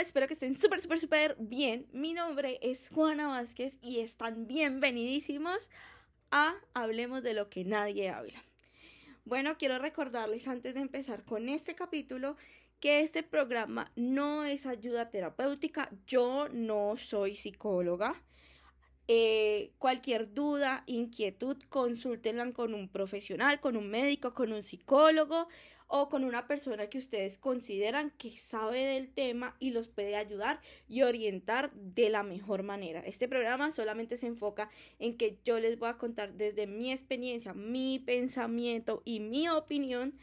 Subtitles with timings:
[0.00, 1.86] Espero que estén súper, súper, súper bien.
[1.90, 5.70] Mi nombre es Juana Vázquez y están bienvenidísimos
[6.30, 8.44] a Hablemos de lo que nadie habla.
[9.24, 12.36] Bueno, quiero recordarles antes de empezar con este capítulo
[12.78, 15.90] que este programa no es ayuda terapéutica.
[16.06, 18.22] Yo no soy psicóloga.
[19.08, 25.48] Eh, cualquier duda, inquietud, consúltenla con un profesional, con un médico, con un psicólogo
[25.88, 30.60] o con una persona que ustedes consideran que sabe del tema y los puede ayudar
[30.88, 33.00] y orientar de la mejor manera.
[33.00, 37.54] Este programa solamente se enfoca en que yo les voy a contar desde mi experiencia,
[37.54, 40.18] mi pensamiento y mi opinión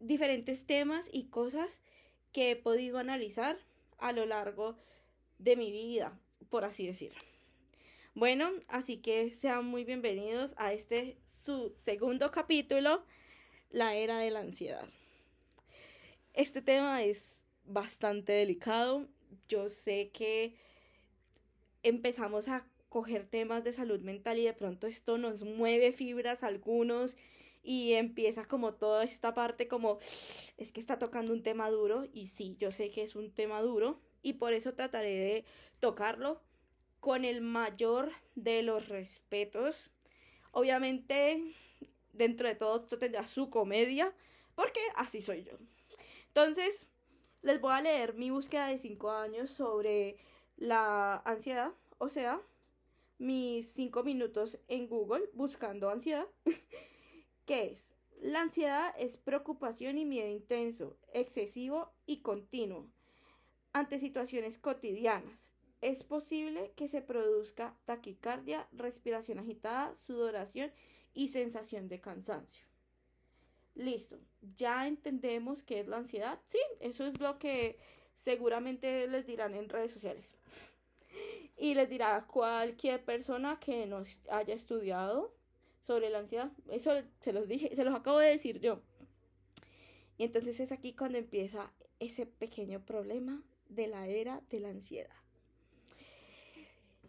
[0.00, 1.80] diferentes temas y cosas
[2.32, 3.58] que he podido analizar
[3.98, 4.76] a lo largo
[5.38, 6.18] de mi vida,
[6.50, 7.20] por así decirlo.
[8.14, 13.04] Bueno, así que sean muy bienvenidos a este su segundo capítulo,
[13.70, 14.88] la era de la ansiedad.
[16.34, 19.08] Este tema es bastante delicado.
[19.48, 20.56] Yo sé que
[21.82, 26.46] empezamos a coger temas de salud mental y de pronto esto nos mueve fibras a
[26.46, 27.16] algunos
[27.62, 29.98] y empieza como toda esta parte como
[30.56, 33.60] es que está tocando un tema duro y sí, yo sé que es un tema
[33.60, 35.44] duro y por eso trataré de
[35.80, 36.40] tocarlo
[37.00, 39.90] con el mayor de los respetos.
[40.52, 41.54] Obviamente,
[42.16, 44.14] dentro de todo esto tendrá su comedia,
[44.54, 45.58] porque así soy yo.
[46.28, 46.86] Entonces,
[47.42, 50.16] les voy a leer mi búsqueda de 5 años sobre
[50.56, 52.40] la ansiedad, o sea,
[53.18, 56.26] mis 5 minutos en Google buscando ansiedad.
[57.46, 57.88] ¿Qué es?
[58.20, 62.88] La ansiedad es preocupación y miedo intenso, excesivo y continuo
[63.72, 65.46] ante situaciones cotidianas
[65.82, 70.72] es posible que se produzca taquicardia, respiración agitada, sudoración
[71.16, 72.66] y sensación de cansancio.
[73.74, 74.20] Listo,
[74.54, 76.38] ya entendemos qué es la ansiedad.
[76.46, 77.78] Sí, eso es lo que
[78.16, 80.38] seguramente les dirán en redes sociales.
[81.56, 85.34] Y les dirá cualquier persona que nos haya estudiado
[85.86, 86.52] sobre la ansiedad.
[86.70, 88.82] Eso se los dije, se los acabo de decir yo.
[90.18, 95.25] Y entonces es aquí cuando empieza ese pequeño problema de la era de la ansiedad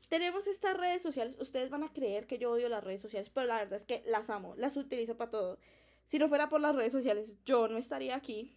[0.07, 1.35] tenemos estas redes sociales.
[1.39, 4.03] Ustedes van a creer que yo odio las redes sociales, pero la verdad es que
[4.07, 5.59] las amo, las utilizo para todo.
[6.05, 8.55] Si no fuera por las redes sociales, yo no estaría aquí.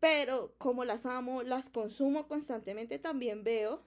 [0.00, 3.82] Pero como las amo, las consumo constantemente, también veo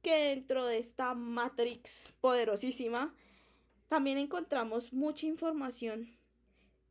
[0.00, 3.14] que dentro de esta Matrix poderosísima,
[3.88, 6.16] también encontramos mucha información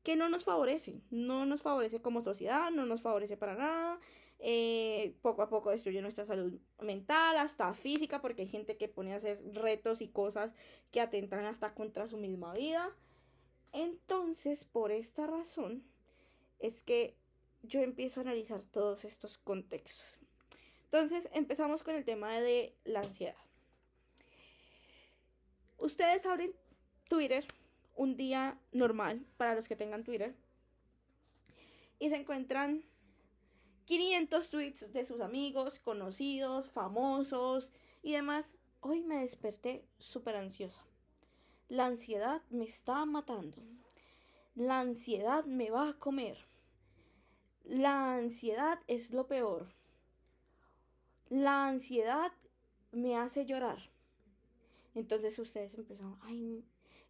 [0.04, 1.02] que no nos favorece.
[1.10, 4.00] No nos favorece como sociedad, no nos favorece para nada.
[4.44, 9.14] Eh, poco a poco destruye nuestra salud mental, hasta física, porque hay gente que pone
[9.14, 10.52] a hacer retos y cosas
[10.92, 12.90] que atentan hasta contra su misma vida.
[13.72, 15.84] Entonces, por esta razón,
[16.60, 17.16] es que
[17.62, 20.08] yo empiezo a analizar todos estos contextos.
[20.86, 23.36] Entonces, empezamos con el tema de la ansiedad.
[25.78, 26.52] Ustedes abren
[27.08, 27.46] Twitter
[27.96, 30.34] un día normal para los que tengan Twitter
[32.00, 32.84] y se encuentran
[33.86, 37.70] 500 tweets de sus amigos, conocidos, famosos
[38.04, 38.58] y demás.
[38.80, 40.86] Hoy me desperté súper ansiosa.
[41.70, 43.58] La ansiedad me está matando.
[44.56, 46.38] La ansiedad me va a comer.
[47.64, 49.68] La ansiedad es lo peor.
[51.30, 52.32] La ansiedad
[52.92, 53.80] me hace llorar.
[54.96, 56.66] Entonces ustedes empezaron, ay,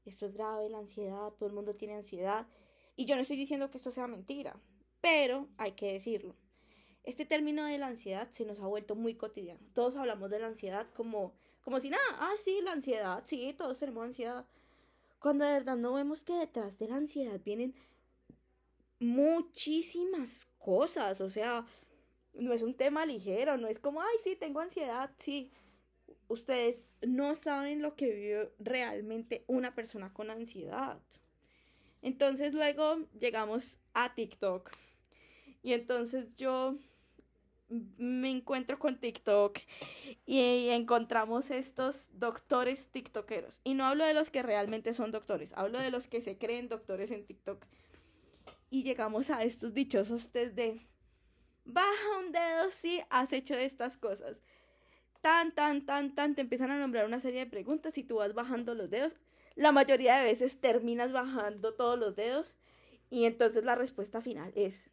[0.05, 2.47] esto es grave, la ansiedad, todo el mundo tiene ansiedad.
[2.95, 4.55] Y yo no estoy diciendo que esto sea mentira,
[5.01, 6.35] pero hay que decirlo.
[7.03, 9.59] Este término de la ansiedad se nos ha vuelto muy cotidiano.
[9.73, 13.79] Todos hablamos de la ansiedad como, como si nada, ah, sí, la ansiedad, sí, todos
[13.79, 14.45] tenemos ansiedad.
[15.19, 17.75] Cuando de verdad no vemos que detrás de la ansiedad vienen
[18.99, 21.21] muchísimas cosas.
[21.21, 21.65] O sea,
[22.33, 25.51] no es un tema ligero, no es como, ay, sí, tengo ansiedad, sí.
[26.27, 31.01] Ustedes no saben lo que vive realmente una persona con ansiedad.
[32.01, 34.71] Entonces luego llegamos a TikTok.
[35.61, 36.77] Y entonces yo
[37.97, 39.59] me encuentro con TikTok
[40.25, 43.61] y encontramos estos doctores TikTokeros.
[43.63, 46.69] Y no hablo de los que realmente son doctores, hablo de los que se creen
[46.69, 47.65] doctores en TikTok.
[48.69, 50.87] Y llegamos a estos dichosos test de
[51.65, 54.41] baja un dedo si has hecho estas cosas.
[55.21, 58.33] Tan, tan, tan, tan, te empiezan a nombrar una serie de preguntas y tú vas
[58.33, 59.13] bajando los dedos.
[59.55, 62.57] La mayoría de veces terminas bajando todos los dedos
[63.09, 64.89] y entonces la respuesta final es,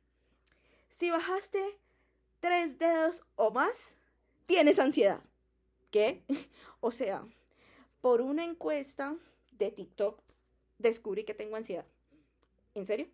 [0.89, 1.61] si bajaste
[2.41, 3.97] tres dedos o más,
[4.47, 5.23] tienes ansiedad.
[5.91, 6.23] ¿Qué?
[6.81, 7.27] o sea,
[8.01, 9.17] por una encuesta
[9.53, 10.21] de TikTok
[10.79, 11.87] descubrí que tengo ansiedad.
[12.75, 13.09] ¿En serio?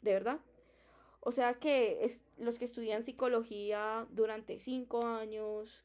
[0.00, 0.40] ¿De verdad?
[1.20, 5.84] O sea que es, los que estudian psicología durante cinco años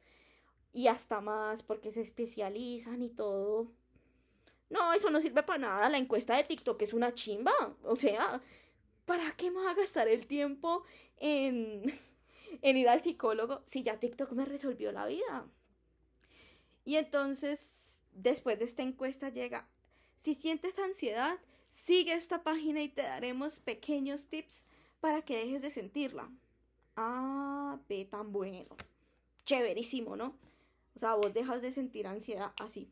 [0.74, 3.68] y hasta más porque se especializan y todo.
[4.70, 5.90] No, eso no sirve para nada.
[5.90, 7.54] La encuesta de TikTok es una chimba.
[7.84, 8.42] O sea,
[9.06, 10.84] ¿para qué me va a gastar el tiempo
[11.18, 11.84] en,
[12.62, 15.48] en ir al psicólogo si ya TikTok me resolvió la vida?
[16.86, 17.60] Y entonces,
[18.14, 19.68] después de esta encuesta llega,
[20.22, 21.38] si sientes ansiedad,
[21.72, 24.66] sigue esta página y te daremos pequeños tips
[25.00, 26.30] para que dejes de sentirla.
[26.96, 28.76] Ah, ve tan bueno.
[29.46, 30.38] Chéverísimo, ¿no?
[30.96, 32.90] O sea, vos dejas de sentir ansiedad así.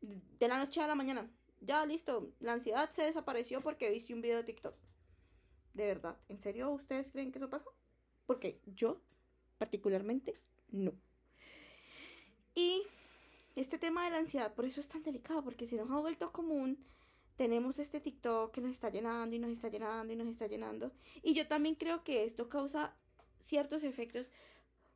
[0.00, 1.30] De la noche a la mañana.
[1.60, 2.32] Ya, listo.
[2.40, 4.74] La ansiedad se desapareció porque viste un video de TikTok.
[5.74, 6.16] De verdad.
[6.28, 7.75] ¿En serio ustedes creen que eso pasó?
[8.26, 9.00] Porque yo,
[9.58, 10.34] particularmente,
[10.70, 10.92] no.
[12.54, 12.82] Y
[13.54, 16.32] este tema de la ansiedad, por eso es tan delicado, porque si nos ha vuelto
[16.32, 16.78] común,
[17.36, 20.92] tenemos este TikTok que nos está llenando y nos está llenando y nos está llenando.
[21.22, 22.94] Y yo también creo que esto causa
[23.44, 24.28] ciertos efectos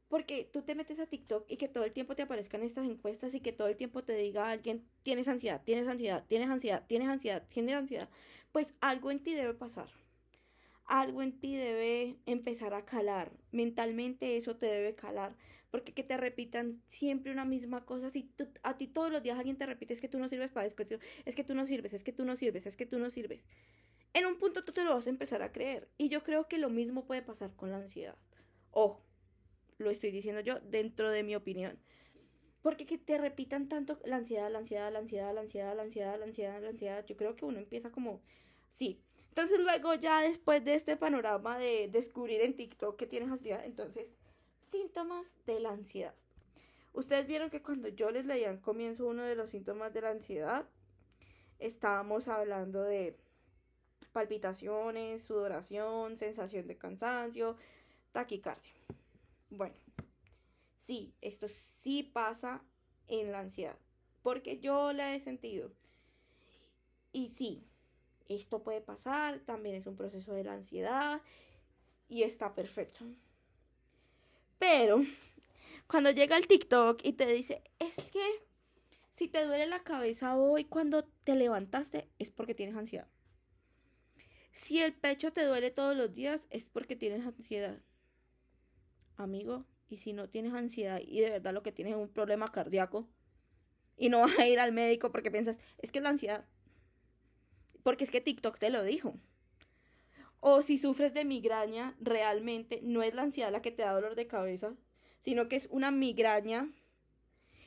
[0.09, 3.32] porque tú te metes a TikTok y que todo el tiempo te aparezcan estas encuestas
[3.32, 7.09] y que todo el tiempo te diga alguien, tienes ansiedad, tienes ansiedad, tienes ansiedad, tienes
[7.09, 8.09] ansiedad, tienes ansiedad.
[8.50, 9.88] Pues algo en ti debe pasar.
[10.91, 13.31] Algo en ti debe empezar a calar.
[13.53, 15.37] Mentalmente eso te debe calar.
[15.71, 18.11] Porque que te repitan siempre una misma cosa.
[18.11, 18.29] Si
[18.65, 20.83] a ti todos los días alguien te repite es que tú no sirves para esto,
[21.25, 23.45] es que tú no sirves, es que tú no sirves, es que tú no sirves.
[24.15, 25.89] En un punto tú te lo vas a empezar a creer.
[25.97, 28.17] Y yo creo que lo mismo puede pasar con la ansiedad.
[28.73, 29.07] Ojo,
[29.79, 31.79] lo estoy diciendo yo dentro de mi opinión.
[32.63, 36.19] Porque que te repitan tanto la ansiedad, la ansiedad, la ansiedad, la ansiedad, la ansiedad,
[36.19, 37.07] la ansiedad, la ansiedad.
[37.07, 38.23] Yo creo que uno empieza como,
[38.72, 39.02] sí.
[39.28, 44.06] Entonces luego ya después de este panorama de descubrir en TikTok que tienes ansiedad, entonces
[44.70, 46.14] síntomas de la ansiedad.
[46.93, 50.11] Ustedes vieron que cuando yo les leía al comienzo uno de los síntomas de la
[50.11, 50.69] ansiedad,
[51.61, 53.17] estábamos hablando de
[54.12, 57.56] palpitaciones, sudoración, sensación de cansancio,
[58.12, 58.72] taquicardia.
[59.50, 59.76] Bueno,
[60.76, 62.62] sí, esto sí pasa
[63.06, 63.76] en la ansiedad,
[64.22, 65.70] porque yo la he sentido.
[67.12, 67.64] Y sí,
[68.31, 71.21] esto puede pasar, también es un proceso de la ansiedad
[72.09, 73.05] y está perfecto.
[74.59, 75.03] Pero
[75.87, 78.25] cuando llega el TikTok y te dice, es que
[79.12, 83.09] si te duele la cabeza hoy cuando te levantaste, es porque tienes ansiedad.
[84.53, 87.79] Si el pecho te duele todos los días, es porque tienes ansiedad.
[89.17, 92.50] Amigo, y si no tienes ansiedad y de verdad lo que tienes es un problema
[92.50, 93.09] cardíaco
[93.97, 96.47] y no vas a ir al médico porque piensas, es que es la ansiedad.
[97.82, 99.15] Porque es que TikTok te lo dijo.
[100.41, 104.15] O si sufres de migraña, realmente no es la ansiedad la que te da dolor
[104.15, 104.75] de cabeza,
[105.21, 106.71] sino que es una migraña.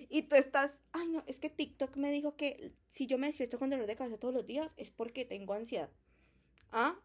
[0.10, 3.60] Y tú estás, ay no, es que TikTok me dijo que si yo me despierto
[3.60, 5.89] con dolor de cabeza todos los días es porque tengo ansiedad.
[6.71, 7.00] ¿Ah?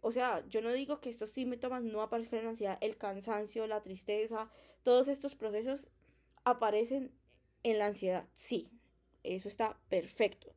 [0.00, 3.66] O sea, yo no digo que estos síntomas no aparezcan en la ansiedad, el cansancio,
[3.66, 4.50] la tristeza,
[4.82, 5.86] todos estos procesos
[6.44, 7.12] aparecen
[7.62, 8.26] en la ansiedad.
[8.34, 8.68] Sí,
[9.22, 10.52] eso está perfecto.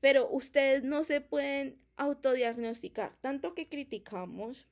[0.00, 3.16] Pero ustedes no se pueden autodiagnosticar.
[3.20, 4.68] Tanto que criticamos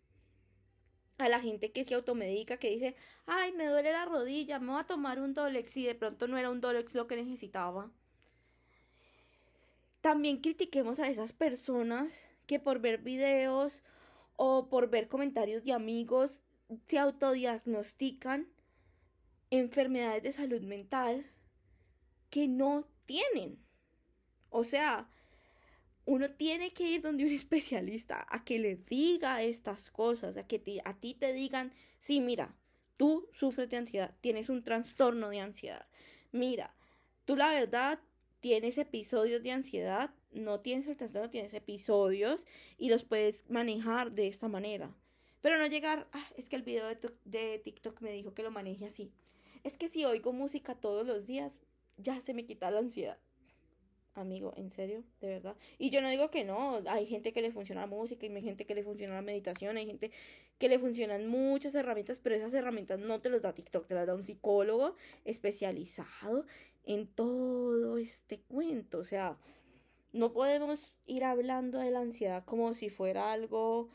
[1.19, 4.81] a la gente que se automedica, que dice, ay, me duele la rodilla, me voy
[4.81, 7.91] a tomar un Dolex y de pronto no era un Dolex lo que necesitaba.
[10.01, 12.13] También critiquemos a esas personas
[12.47, 13.83] que por ver videos
[14.37, 16.43] o por ver comentarios de amigos
[16.85, 18.49] se autodiagnostican
[19.51, 21.25] enfermedades de salud mental
[22.31, 23.59] que no tienen.
[24.51, 25.09] O sea,
[26.07, 30.81] uno tiene que ir donde un especialista a que le diga estas cosas, a que
[30.85, 32.55] a ti te digan, sí, mira,
[32.97, 35.87] tú sufres de ansiedad, tienes un trastorno de ansiedad.
[36.33, 36.75] Mira,
[37.25, 38.01] tú la verdad
[38.41, 42.45] tienes episodios de ansiedad, no tienes el trastorno, tienes episodios
[42.77, 44.95] y los puedes manejar de esta manera.
[45.41, 48.51] Pero no llegar, ah, es que el video de, de TikTok me dijo que lo
[48.51, 49.13] maneje así.
[49.63, 51.59] Es que si oigo música todos los días,
[51.97, 53.19] ya se me quita la ansiedad.
[54.15, 55.03] Amigo, ¿en serio?
[55.21, 55.57] ¿De verdad?
[55.77, 58.65] Y yo no digo que no, hay gente que le funciona la música, hay gente
[58.65, 60.13] que le funciona la meditación, hay gente
[60.59, 64.07] que le funcionan muchas herramientas, pero esas herramientas no te las da TikTok, te las
[64.07, 64.95] da un psicólogo
[65.25, 66.47] especializado
[66.85, 68.99] en todo este cuento.
[68.99, 69.37] O sea,
[70.13, 73.89] no podemos ir hablando de la ansiedad como si fuera algo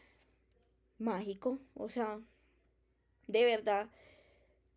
[0.97, 1.59] mágico.
[1.75, 2.19] O sea,
[3.27, 3.89] de verdad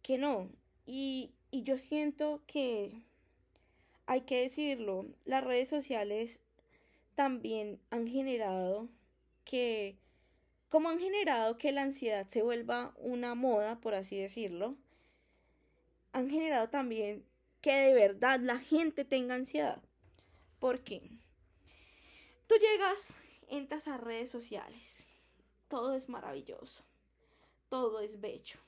[0.03, 0.51] que no.
[0.87, 3.03] Y, y yo siento que
[4.07, 6.41] hay que decirlo, las redes sociales
[7.15, 8.89] también han generado
[9.45, 9.99] que,
[10.69, 14.77] como han generado que la ansiedad se vuelva una moda, por así decirlo,
[16.13, 17.25] han generado también
[17.61, 19.83] que de verdad la gente tenga ansiedad.
[20.59, 21.03] ¿Por qué?
[22.47, 23.17] Tú llegas,
[23.49, 25.07] entras a redes sociales,
[25.69, 26.85] todo es maravilloso,
[27.69, 28.59] todo es bello.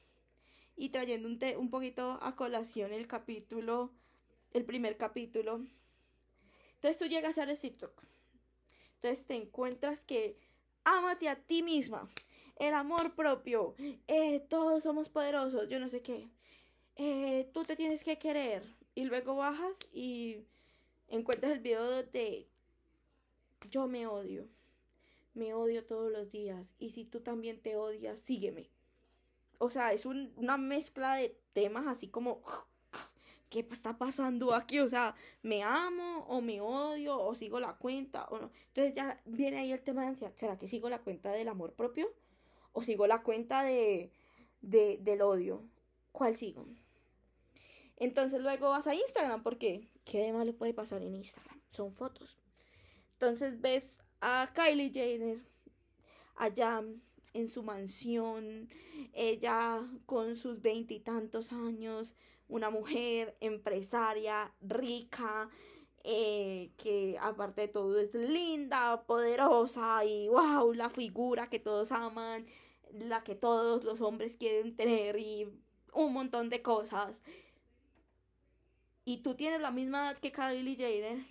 [0.77, 3.93] Y trayendo un, un poquito a colación el capítulo,
[4.55, 5.61] el primer capítulo.
[6.77, 8.03] Entonces tú llegas a TikTok.
[8.97, 10.39] Entonces te encuentras que
[10.85, 12.09] ámate a ti misma.
[12.57, 13.75] El amor propio.
[14.07, 15.69] Eh, todos somos poderosos.
[15.69, 16.29] Yo no sé qué.
[16.97, 18.63] Eh, tú te tienes que querer.
[18.95, 20.39] Y luego bajas y
[21.09, 22.49] encuentras el video de
[23.71, 24.49] yo me odio.
[25.35, 26.77] Me odio todos los días.
[26.79, 28.71] Y si tú también te odias, sígueme.
[29.59, 32.43] O sea, es una mezcla de temas así como...
[33.51, 34.81] ¿Qué está pasando aquí?
[34.81, 38.51] O sea, ¿me amo o me odio o sigo la cuenta o no?
[38.69, 40.35] Entonces ya viene ahí el tema de ansiedad.
[40.37, 42.13] ¿Será que sigo la cuenta del amor propio?
[42.73, 44.11] ¿O sigo la cuenta de,
[44.61, 45.63] de del odio?
[46.11, 46.67] ¿Cuál sigo?
[47.97, 51.61] Entonces luego vas a Instagram porque ¿qué de malo puede pasar en Instagram?
[51.71, 52.39] Son fotos.
[53.13, 55.39] Entonces ves a Kylie Jenner
[56.37, 56.83] allá
[57.33, 58.69] en su mansión,
[59.13, 62.15] ella con sus veintitantos años,
[62.49, 65.51] una mujer empresaria, rica,
[66.05, 72.47] eh, que aparte de todo es linda, poderosa y wow, la figura que todos aman,
[72.93, 75.49] la que todos los hombres quieren tener y
[75.95, 77.21] un montón de cosas.
[79.07, 81.25] Y tú tienes la misma edad que Kylie Jenner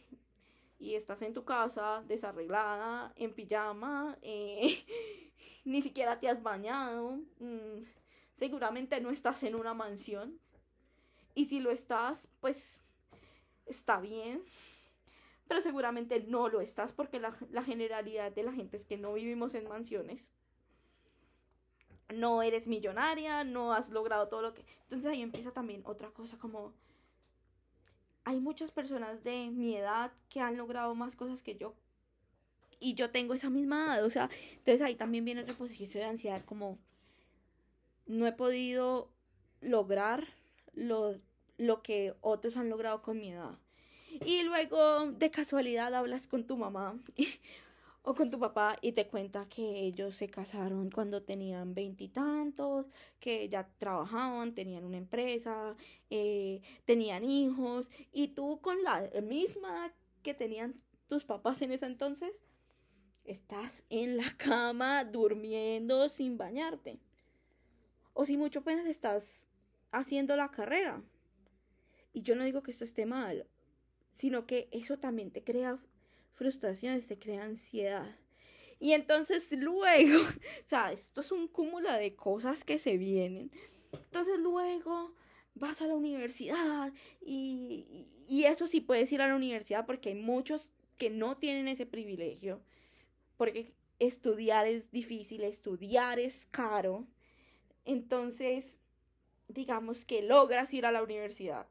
[0.79, 4.83] y estás en tu casa desarreglada, en pijama, eh,
[5.65, 7.83] ni siquiera te has bañado, mm,
[8.35, 10.39] seguramente no estás en una mansión.
[11.35, 12.79] Y si lo estás, pues
[13.65, 14.41] está bien.
[15.47, 19.13] Pero seguramente no lo estás porque la, la generalidad de la gente es que no
[19.13, 20.29] vivimos en mansiones.
[22.13, 24.65] No eres millonaria, no has logrado todo lo que...
[24.83, 26.73] Entonces ahí empieza también otra cosa como
[28.25, 31.75] hay muchas personas de mi edad que han logrado más cosas que yo.
[32.79, 34.05] Y yo tengo esa misma edad.
[34.05, 36.77] O sea, entonces ahí también viene el reposición de ansiedad como
[38.05, 39.09] no he podido
[39.61, 40.27] lograr
[40.73, 41.19] lo,
[41.57, 43.57] lo que otros han logrado con mi edad.
[44.25, 46.99] Y luego de casualidad hablas con tu mamá
[48.03, 52.85] o con tu papá y te cuenta que ellos se casaron cuando tenían veintitantos,
[53.19, 55.75] que ya trabajaban, tenían una empresa,
[56.09, 60.75] eh, tenían hijos, y tú con la misma que tenían
[61.07, 62.33] tus papás en ese entonces,
[63.23, 66.99] estás en la cama durmiendo sin bañarte.
[68.13, 69.47] O si mucho apenas estás
[69.93, 71.01] haciendo la carrera.
[72.11, 73.47] Y yo no digo que esto esté mal,
[74.15, 75.79] sino que eso también te crea
[76.33, 78.15] frustraciones, te crea ansiedad.
[78.79, 80.19] Y entonces luego,
[80.65, 83.51] o sea, esto es un cúmulo de cosas que se vienen.
[83.93, 85.15] Entonces luego
[85.55, 90.15] vas a la universidad y, y eso sí puedes ir a la universidad porque hay
[90.15, 92.61] muchos que no tienen ese privilegio.
[93.37, 97.07] Porque estudiar es difícil, estudiar es caro.
[97.85, 98.77] Entonces,
[99.47, 101.67] digamos que logras ir a la universidad.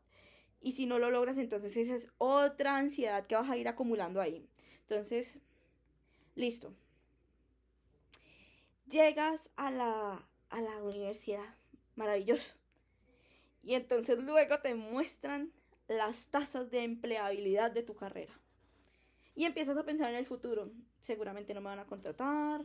[0.61, 4.21] Y si no lo logras, entonces esa es otra ansiedad que vas a ir acumulando
[4.21, 4.49] ahí.
[4.83, 5.39] Entonces,
[6.35, 6.73] listo.
[8.89, 11.57] Llegas a la, a la universidad.
[11.97, 12.55] Maravilloso.
[13.63, 15.53] Y entonces luego te muestran
[15.89, 18.33] las tasas de empleabilidad de tu carrera.
[19.35, 20.71] Y empiezas a pensar en el futuro.
[21.01, 22.65] Seguramente no me van a contratar.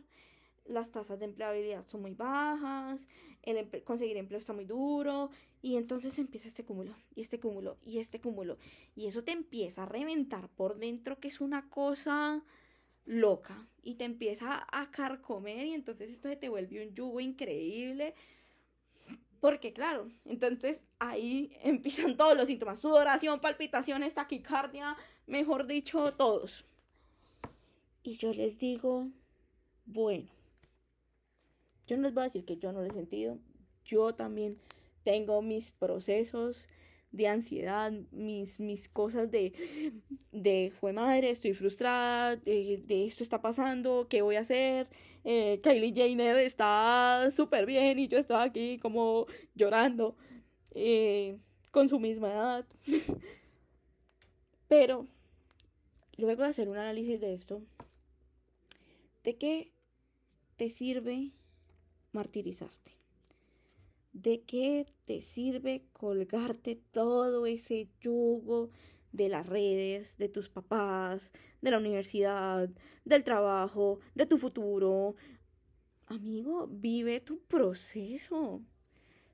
[0.67, 3.07] Las tasas de empleabilidad son muy bajas.
[3.43, 5.29] El conseguir empleo está muy duro.
[5.61, 8.57] Y entonces empieza este cúmulo, y este cúmulo, y este cúmulo.
[8.95, 12.43] Y eso te empieza a reventar por dentro, que es una cosa
[13.05, 13.67] loca.
[13.81, 18.13] Y te empieza a carcomer, y entonces esto se te vuelve un yugo increíble.
[19.39, 22.79] Porque claro, entonces ahí empiezan todos los síntomas.
[22.79, 24.95] Sudoración, palpitaciones, taquicardia,
[25.25, 26.65] mejor dicho, todos.
[28.03, 29.07] Y yo les digo,
[29.85, 30.29] bueno,
[31.87, 33.39] yo no les voy a decir que yo no lo he sentido.
[33.85, 34.57] Yo también
[35.03, 36.65] tengo mis procesos
[37.11, 39.53] de ansiedad, mis, mis cosas de,
[40.33, 44.89] de, fue madre, estoy frustrada, de, esto está pasando, ¿qué voy a hacer?
[45.23, 49.25] Eh, Kylie Jenner está súper bien y yo estoy aquí como
[49.55, 50.15] llorando
[50.71, 51.39] eh,
[51.71, 52.65] con su misma edad.
[54.67, 55.07] Pero
[56.17, 57.61] luego de hacer un análisis de esto,
[59.23, 59.71] ¿de qué
[60.57, 61.31] te sirve
[62.17, 62.91] martirizarte?
[64.11, 68.71] ¿De qué te sirve colgarte todo ese yugo
[69.11, 71.31] de las redes, de tus papás,
[71.61, 72.69] de la universidad,
[73.05, 75.15] del trabajo, de tu futuro?
[76.07, 78.61] Amigo, vive tu proceso.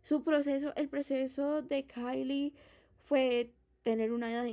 [0.03, 2.53] Su proceso, el proceso de Kylie
[3.05, 4.45] fue tener una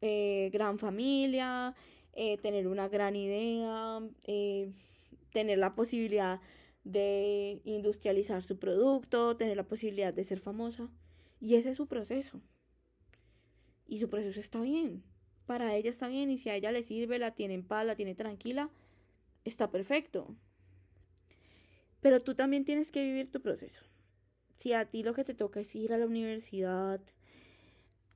[0.00, 1.74] eh, gran familia,
[2.12, 4.70] eh, tener una gran idea, eh,
[5.32, 6.40] tener la posibilidad
[6.84, 10.88] de industrializar su producto, tener la posibilidad de ser famosa.
[11.40, 12.40] Y ese es su proceso.
[13.86, 15.02] Y su proceso está bien.
[15.46, 17.96] Para ella está bien y si a ella le sirve, la tiene en paz, la
[17.96, 18.70] tiene tranquila,
[19.44, 20.36] está perfecto.
[22.00, 23.82] Pero tú también tienes que vivir tu proceso.
[24.56, 27.00] Si a ti lo que te toca es ir a la universidad,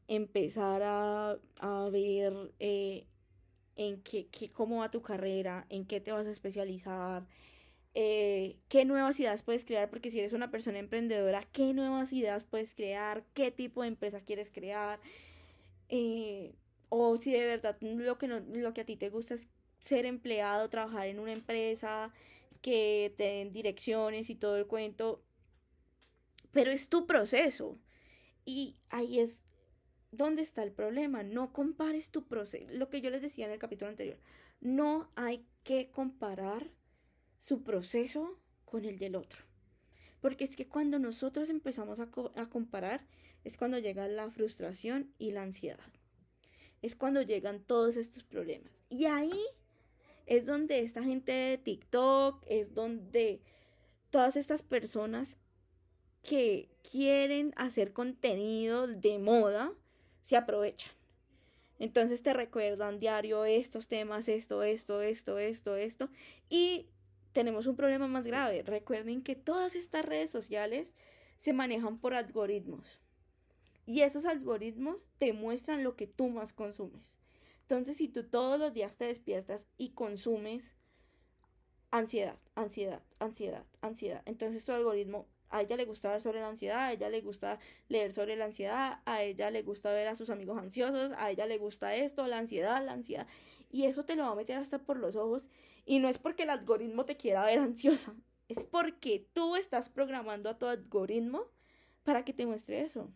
[0.09, 3.07] empezar a, a ver eh,
[3.77, 7.27] en qué, qué, cómo va tu carrera, en qué te vas a especializar,
[7.95, 12.45] eh, qué nuevas ideas puedes crear, porque si eres una persona emprendedora, qué nuevas ideas
[12.45, 15.01] puedes crear, qué tipo de empresa quieres crear,
[15.89, 16.55] eh,
[16.89, 19.49] o si de verdad lo que, no, lo que a ti te gusta es
[19.79, 22.13] ser empleado, trabajar en una empresa,
[22.63, 25.23] que te den direcciones y todo el cuento,
[26.51, 27.79] pero es tu proceso.
[28.47, 29.37] Y ahí es
[30.13, 31.23] donde está el problema.
[31.23, 32.67] No compares tu proceso.
[32.71, 34.19] Lo que yo les decía en el capítulo anterior.
[34.61, 36.71] No hay que comparar
[37.47, 39.45] su proceso con el del otro.
[40.21, 42.09] Porque es que cuando nosotros empezamos a,
[42.49, 43.07] comparar,
[43.45, 45.93] es cuando llega la frustración y la ansiedad.
[46.81, 48.73] Es cuando llegan todos estos problemas.
[48.89, 49.39] Y ahí
[50.27, 53.43] es donde esta gente de TikTok, es donde
[54.11, 55.37] todas estas personas
[56.23, 59.73] que quieren hacer contenido de moda
[60.23, 60.93] se aprovechan.
[61.79, 66.09] Entonces te recuerdan diario estos temas, esto, esto, esto, esto, esto.
[66.49, 66.87] Y
[67.35, 68.63] tenemos un problema más grave.
[68.63, 70.95] Recuerden que todas estas redes sociales
[71.41, 73.01] se manejan por algoritmos.
[73.85, 77.03] Y esos algoritmos te muestran lo que tú más consumes.
[77.63, 80.77] Entonces, si tú todos los días te despiertas y consumes
[81.91, 86.81] ansiedad, ansiedad, ansiedad, ansiedad, entonces tu algoritmo a ella le gusta ver sobre la ansiedad,
[86.81, 90.31] a ella le gusta leer sobre la ansiedad, a ella le gusta ver a sus
[90.31, 93.27] amigos ansiosos, a ella le gusta esto, la ansiedad, la ansiedad.
[93.71, 95.49] Y eso te lo va a meter hasta por los ojos.
[95.85, 98.15] Y no es porque el algoritmo te quiera ver ansiosa,
[98.49, 101.47] es porque tú estás programando a tu algoritmo
[102.03, 103.11] para que te muestre eso.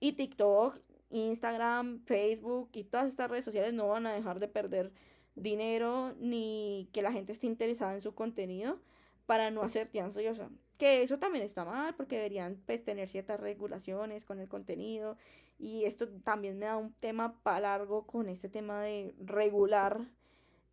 [0.00, 0.80] Y TikTok
[1.12, 4.92] Instagram, Facebook y todas estas redes sociales no van a dejar de perder
[5.34, 8.80] dinero ni que la gente esté interesada en su contenido
[9.26, 10.50] para no hacerte ansiosa.
[10.78, 15.16] Que eso también está mal porque deberían pues, tener ciertas regulaciones con el contenido
[15.58, 20.00] y esto también me da un tema para largo con este tema de regular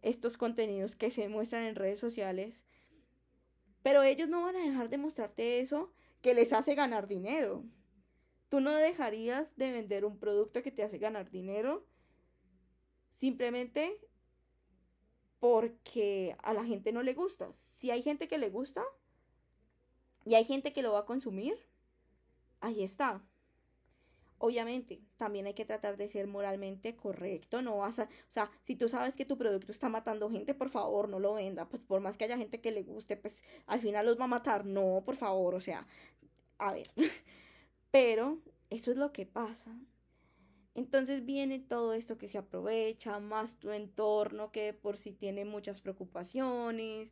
[0.02, 2.64] estos contenidos que se muestran en redes sociales.
[3.84, 7.64] Pero ellos no van a dejar de mostrarte eso que les hace ganar dinero.
[8.50, 11.86] Tú no dejarías de vender un producto que te hace ganar dinero
[13.14, 14.00] simplemente
[15.40, 17.52] porque a la gente no le gusta.
[17.76, 18.84] Si hay gente que le gusta
[20.26, 21.58] y hay gente que lo va a consumir,
[22.60, 23.22] ahí está.
[24.40, 28.76] Obviamente, también hay que tratar de ser moralmente correcto, no vas a, o sea, si
[28.76, 32.02] tú sabes que tu producto está matando gente, por favor, no lo venda, pues por
[32.02, 35.04] más que haya gente que le guste, pues al final los va a matar, no,
[35.06, 35.86] por favor, o sea,
[36.60, 36.90] a ver,
[37.92, 39.72] Pero eso es lo que pasa.
[40.76, 45.82] Entonces viene todo esto que se aprovecha, más tu entorno que por sí tiene muchas
[45.82, 47.12] preocupaciones.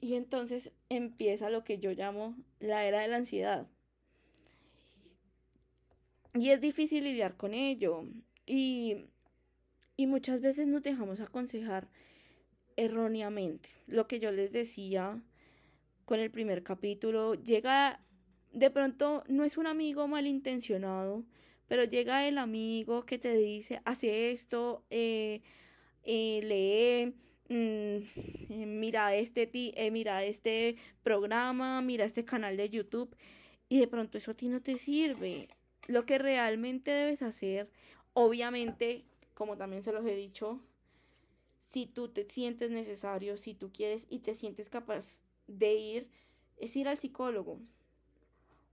[0.00, 3.66] Y entonces empieza lo que yo llamo la era de la ansiedad.
[6.34, 8.04] Y es difícil lidiar con ello.
[8.46, 9.06] Y,
[9.96, 11.88] y muchas veces nos dejamos aconsejar
[12.76, 13.68] erróneamente.
[13.86, 15.22] Lo que yo les decía
[16.04, 18.00] con el primer capítulo, llega
[18.54, 21.24] de pronto no es un amigo malintencionado,
[21.66, 25.42] pero llega el amigo que te dice, hace esto, eh,
[26.04, 27.14] eh, lee,
[27.48, 28.04] mm,
[28.52, 29.50] eh, mira, este
[29.90, 33.16] mira este programa, mira este canal de YouTube,
[33.68, 35.48] y de pronto eso a ti no te sirve.
[35.86, 37.70] Lo que realmente debes hacer,
[38.14, 40.60] obviamente, como también se los he dicho,
[41.60, 46.10] si tú te sientes necesario, si tú quieres y te sientes capaz de ir,
[46.56, 47.60] es ir al psicólogo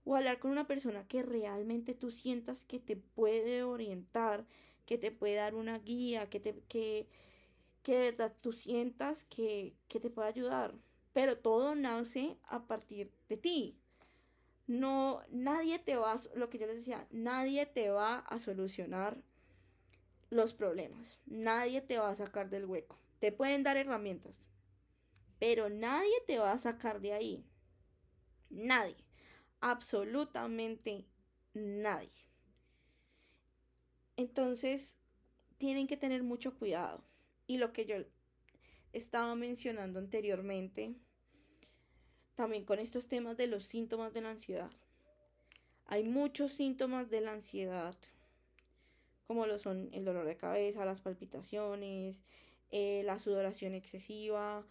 [0.04, 4.46] o hablar con una persona que realmente tú sientas que te puede orientar,
[4.86, 7.08] que te puede dar una guía, que te que,
[7.82, 10.74] que de verdad tú sientas que, que te puede ayudar.
[11.12, 13.76] Pero todo nace a partir de ti.
[14.66, 19.22] No, nadie te va, a, lo que yo les decía, nadie te va a solucionar
[20.30, 21.18] los problemas.
[21.26, 22.98] Nadie te va a sacar del hueco.
[23.18, 24.34] Te pueden dar herramientas,
[25.38, 27.44] pero nadie te va a sacar de ahí.
[28.50, 28.96] Nadie
[29.62, 31.06] absolutamente
[31.54, 32.28] nadie.
[34.16, 34.94] Entonces,
[35.56, 37.02] tienen que tener mucho cuidado.
[37.46, 37.96] Y lo que yo
[38.92, 40.94] estaba mencionando anteriormente,
[42.42, 44.72] también con estos temas de los síntomas de la ansiedad.
[45.86, 47.94] Hay muchos síntomas de la ansiedad,
[49.28, 52.16] como lo son el dolor de cabeza, las palpitaciones,
[52.72, 54.66] eh, la sudoración excesiva,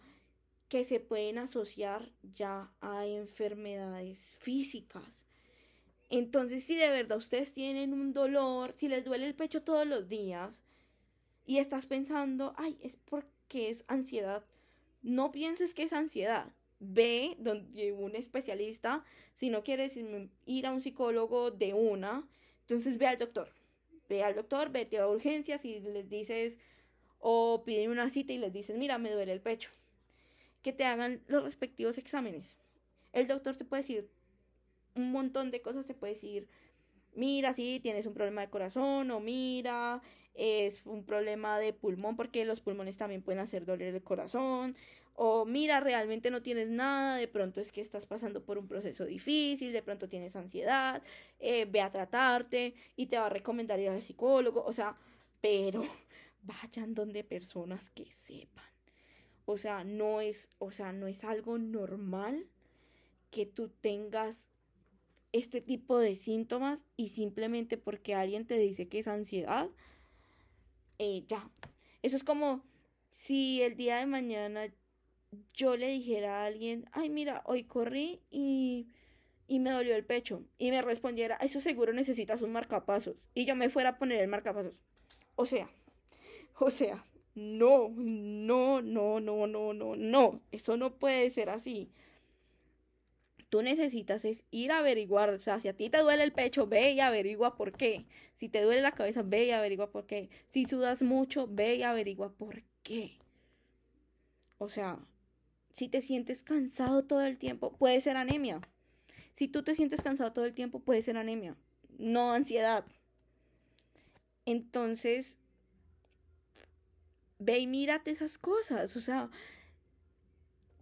[0.68, 5.24] que se pueden asociar ya a enfermedades físicas.
[6.10, 10.10] Entonces, si de verdad ustedes tienen un dolor, si les duele el pecho todos los
[10.10, 10.60] días
[11.46, 14.44] y estás pensando, ay, es porque es ansiedad,
[15.00, 16.52] no pienses que es ansiedad.
[16.84, 19.96] Ve donde un especialista, si no quieres
[20.46, 22.28] ir a un psicólogo de una,
[22.62, 23.48] entonces ve al doctor.
[24.08, 26.58] Ve al doctor, vete a urgencias y les dices,
[27.20, 29.70] o piden una cita y les dices, mira, me duele el pecho
[30.62, 32.56] que te hagan los respectivos exámenes.
[33.12, 34.10] El doctor te puede decir
[34.94, 36.48] un montón de cosas, te puede decir,
[37.14, 40.02] mira, si tienes un problema de corazón o mira,
[40.34, 44.76] es un problema de pulmón porque los pulmones también pueden hacer doler el corazón
[45.14, 49.04] o mira, realmente no tienes nada, de pronto es que estás pasando por un proceso
[49.04, 51.02] difícil, de pronto tienes ansiedad,
[51.38, 54.96] eh, ve a tratarte y te va a recomendar ir al psicólogo, o sea,
[55.40, 55.82] pero
[56.42, 58.64] vayan donde personas que sepan.
[59.44, 62.48] O sea, no es, o sea, no es algo normal
[63.30, 64.50] que tú tengas
[65.32, 69.68] este tipo de síntomas y simplemente porque alguien te dice que es ansiedad,
[70.98, 71.50] eh, ya.
[72.02, 72.62] Eso es como
[73.10, 74.72] si el día de mañana
[75.54, 78.88] yo le dijera a alguien, ay, mira, hoy corrí y,
[79.48, 80.44] y me dolió el pecho.
[80.58, 83.16] Y me respondiera, eso seguro necesitas un marcapasos.
[83.34, 84.74] Y yo me fuera a poner el marcapasos.
[85.36, 85.70] O sea,
[86.58, 90.40] o sea, no, no, no, no, no, no, no.
[90.52, 91.90] Eso no puede ser así.
[93.48, 96.66] Tú necesitas es ir a averiguar, o sea, si a ti te duele el pecho,
[96.66, 98.06] ve y averigua por qué.
[98.34, 100.30] Si te duele la cabeza, ve y averigua por qué.
[100.48, 103.18] Si sudas mucho, ve y averigua por qué.
[104.58, 104.98] O sea,
[105.72, 108.60] si te sientes cansado todo el tiempo, puede ser anemia.
[109.34, 111.56] Si tú te sientes cansado todo el tiempo, puede ser anemia,
[111.98, 112.84] no ansiedad.
[114.44, 115.38] Entonces,
[117.38, 118.96] ve y mírate esas cosas.
[118.96, 119.30] O sea,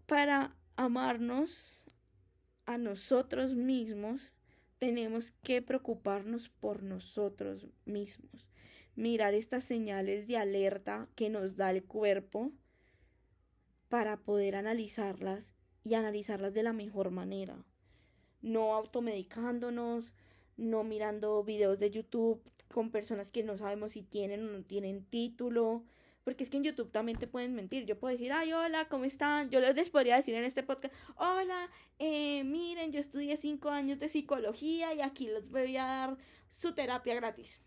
[0.06, 1.80] para amarnos
[2.66, 4.20] a nosotros mismos,
[4.78, 8.48] tenemos que preocuparnos por nosotros mismos.
[8.96, 12.52] Mirar estas señales de alerta que nos da el cuerpo
[13.90, 17.56] para poder analizarlas y analizarlas de la mejor manera.
[18.40, 20.04] No automedicándonos,
[20.56, 22.40] no mirando videos de YouTube
[22.72, 25.82] con personas que no sabemos si tienen o no tienen título,
[26.22, 27.84] porque es que en YouTube también te pueden mentir.
[27.84, 29.50] Yo puedo decir, ay, hola, ¿cómo están?
[29.50, 34.08] Yo les podría decir en este podcast, hola, eh, miren, yo estudié cinco años de
[34.08, 36.16] psicología y aquí les voy a dar
[36.52, 37.58] su terapia gratis.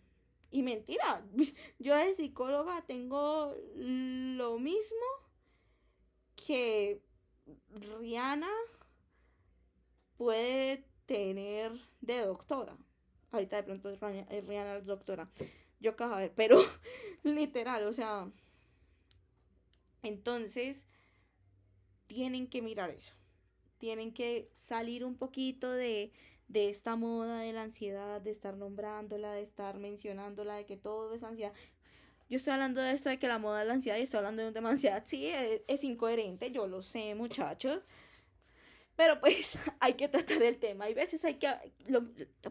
[0.52, 1.26] Y mentira,
[1.80, 5.33] yo de psicóloga tengo lo mismo
[6.46, 7.02] que
[8.00, 8.52] Rihanna
[10.18, 12.78] puede tener de doctora.
[13.32, 14.00] Ahorita de pronto es
[14.46, 15.26] Rihanna doctora.
[15.80, 16.62] Yo de ver, pero
[17.24, 18.32] literal, o sea,
[20.04, 20.86] entonces,
[22.08, 23.14] tienen que mirar eso.
[23.78, 26.12] Tienen que salir un poquito de,
[26.48, 31.14] de esta moda de la ansiedad, de estar nombrándola, de estar mencionándola, de que todo
[31.14, 31.54] es ansiedad.
[32.34, 34.42] Yo estoy hablando de esto de que la moda es la ansiedad y estoy hablando
[34.42, 35.04] de un tema de ansiedad.
[35.06, 35.30] Sí,
[35.68, 37.84] es, incoherente, yo lo sé, muchachos.
[38.96, 40.86] Pero pues hay que tratar el tema.
[40.86, 41.48] Hay veces hay que...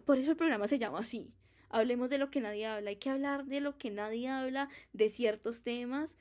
[0.04, 1.34] por eso el programa se llama así.
[1.68, 2.90] Hablemos de lo que nadie habla.
[2.90, 6.16] Hay que hablar de lo que nadie habla, de ciertos temas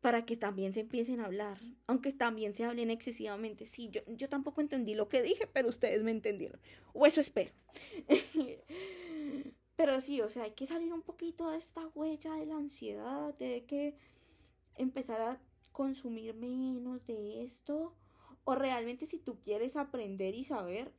[0.00, 3.66] para que también se empiecen a hablar, aunque también se hablen excesivamente.
[3.66, 6.58] Sí, yo, yo tampoco entendí lo que dije, pero ustedes me entendieron.
[6.94, 7.52] O eso espero.
[9.78, 13.32] pero sí, o sea, hay que salir un poquito de esta huella de la ansiedad,
[13.34, 13.94] de que
[14.74, 17.94] empezar a consumir menos de esto.
[18.42, 20.90] O realmente si tú quieres aprender y saber,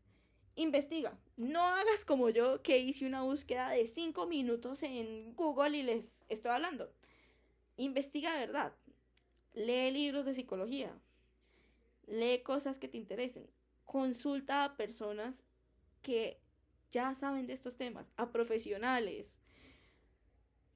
[0.55, 1.19] investiga.
[1.35, 6.09] No hagas como yo que hice una búsqueda de 5 minutos en Google y les
[6.29, 6.89] estoy hablando.
[7.75, 8.73] Investiga de verdad.
[9.55, 10.97] Lee libros de psicología.
[12.07, 13.45] Lee cosas que te interesen.
[13.83, 15.43] Consulta a personas
[16.01, 16.39] que
[16.91, 19.27] ya saben de estos temas, a profesionales.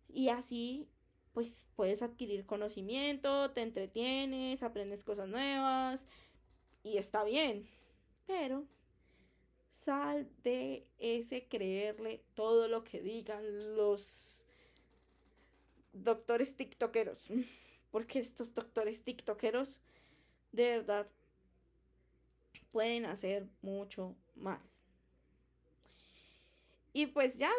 [0.08, 0.88] Y así,
[1.34, 6.02] pues puedes adquirir conocimiento, te entretienes, aprendes cosas nuevas
[6.84, 7.68] y está bien.
[8.28, 8.66] Pero
[9.74, 14.46] sal de ese creerle todo lo que digan los
[15.94, 17.20] doctores tiktokeros
[17.92, 19.80] porque estos doctores tiktokeros
[20.52, 21.08] de verdad
[22.72, 24.60] pueden hacer mucho mal.
[26.94, 27.52] Y pues ya,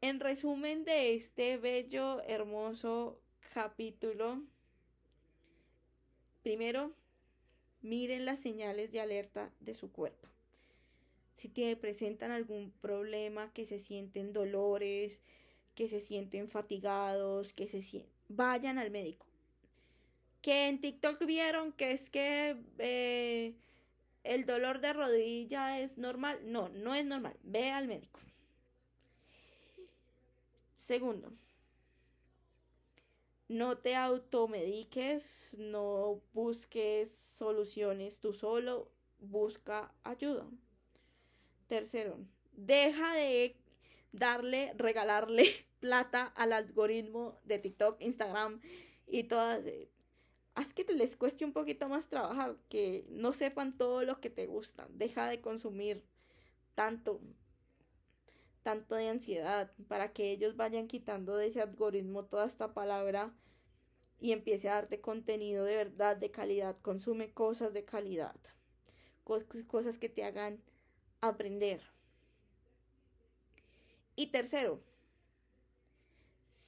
[0.00, 3.20] en resumen de este bello, hermoso
[3.54, 4.42] capítulo,
[6.42, 6.92] primero,
[7.80, 10.28] miren las señales de alerta de su cuerpo.
[11.34, 15.20] Si tiene, presentan algún problema, que se sienten dolores,
[15.74, 19.26] que se sienten fatigados, que se sienten, vayan al médico
[20.44, 23.54] que en TikTok vieron que es que eh,
[24.24, 26.38] el dolor de rodilla es normal.
[26.44, 27.34] No, no es normal.
[27.42, 28.20] Ve al médico.
[30.84, 31.32] Segundo,
[33.48, 40.46] no te automediques, no busques soluciones tú solo, busca ayuda.
[41.68, 42.18] Tercero,
[42.52, 43.56] deja de
[44.12, 45.46] darle, regalarle
[45.80, 48.60] plata al algoritmo de TikTok, Instagram
[49.06, 49.64] y todas.
[50.54, 54.46] Haz que les cueste un poquito más trabajar, que no sepan todo lo que te
[54.46, 54.86] gusta.
[54.90, 56.04] Deja de consumir
[56.74, 57.22] tanto,
[58.64, 63.32] tanto de ansiedad, para que ellos vayan quitando de ese algoritmo toda esta palabra
[64.20, 66.76] y empiece a darte contenido de verdad, de calidad.
[66.80, 68.34] Consume cosas de calidad,
[69.68, 70.62] cosas que te hagan
[71.20, 71.82] aprender.
[74.16, 74.80] Y tercero,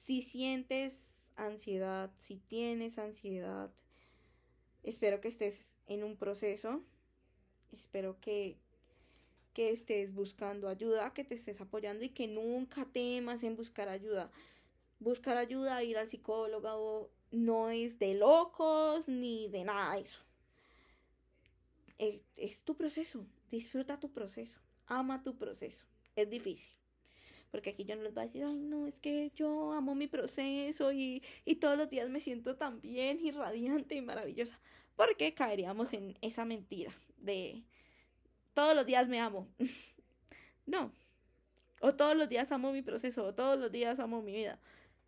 [0.05, 1.01] si sientes
[1.35, 3.71] ansiedad, si tienes ansiedad,
[4.83, 5.57] espero que estés
[5.87, 6.83] en un proceso,
[7.71, 8.59] espero que,
[9.57, 14.29] que estés buscando ayuda, que te estés apoyando y que nunca temas en buscar ayuda.
[14.99, 20.19] Buscar ayuda, ir al psicólogo, no es de locos ni de nada de eso.
[22.35, 25.83] Es, tu proceso, disfruta tu proceso, ama tu proceso.
[26.15, 26.71] Es difícil
[27.49, 30.05] porque aquí yo no les voy a decir, ay, no, es que yo amo mi
[30.05, 34.59] proceso y, y todos los días me siento tan bien y radiante y maravillosa,
[34.95, 37.63] porque caeríamos en esa mentira de
[38.57, 39.47] todos los días me amo.
[40.65, 40.91] no.
[41.79, 44.57] O todos los días amo mi proceso, o todos los días amo mi vida.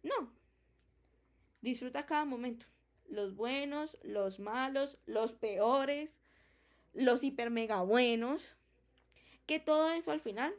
[0.03, 0.31] No.
[1.59, 2.67] Disfruta cada momento.
[3.07, 6.19] Los buenos, los malos, los peores,
[6.93, 8.51] los hiper mega buenos.
[9.47, 10.53] Que todo eso al final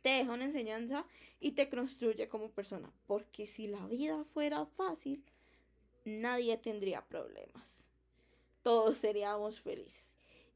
[0.00, 1.04] te deja una enseñanza
[1.40, 2.90] y te construye como persona.
[3.06, 5.22] Porque si la vida fuera fácil,
[6.06, 7.84] nadie tendría problemas.
[8.62, 10.09] Todos seríamos felices.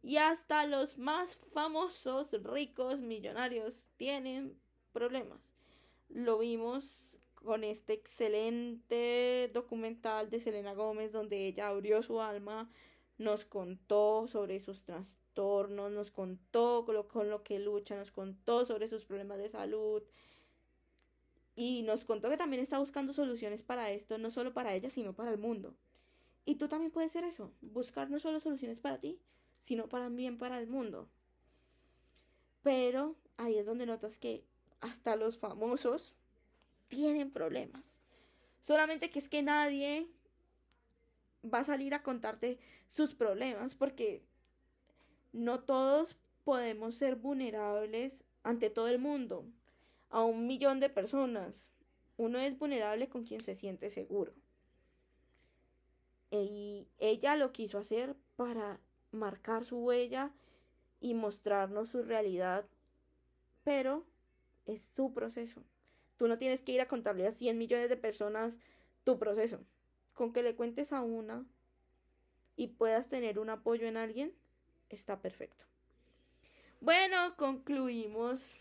[0.05, 4.55] Y hasta los más famosos, ricos, millonarios tienen
[4.93, 5.41] problemas.
[6.11, 12.71] Lo vimos con este excelente documental de Selena Gómez donde ella abrió su alma,
[13.17, 15.25] nos contó sobre sus trastornos
[15.91, 20.03] nos contó con lo, con lo que lucha, nos contó sobre sus problemas de salud
[21.57, 25.15] y nos contó que también está buscando soluciones para esto, no solo para ella, sino
[25.15, 25.75] para el mundo.
[26.45, 29.19] Y tú también puedes ser eso, buscar no solo soluciones para ti,
[29.65, 31.09] sino también para el mundo.
[32.63, 34.45] Pero ahí es donde notas que
[34.81, 36.15] hasta los famosos
[36.89, 37.83] tienen problemas.
[38.61, 40.07] Solamente que es que nadie
[41.43, 42.59] va a salir a contarte
[42.91, 44.23] sus problemas porque
[45.33, 49.47] no todos podemos ser vulnerables ante todo el mundo,
[50.11, 51.55] a un millón de personas.
[52.19, 54.35] Uno es vulnerable con quien se siente seguro.
[56.31, 58.79] Y ella lo quiso hacer para
[59.15, 60.31] marcar su huella
[61.01, 62.65] y mostrarnos su realidad,
[63.63, 64.05] pero
[64.67, 65.63] es su proceso.
[66.17, 68.57] Tú no tienes que ir a contarle a 100 millones de personas
[69.05, 69.61] tu proceso.
[70.15, 71.45] Con que le cuentes a una
[72.57, 74.33] y puedas tener un apoyo en alguien,
[74.89, 75.65] está perfecto.
[76.81, 78.57] Bueno, concluimos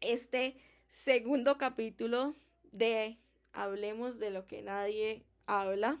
[0.00, 0.56] este
[0.88, 2.34] segundo capítulo
[2.72, 3.18] de
[3.52, 6.00] Hablemos de lo que nadie habla.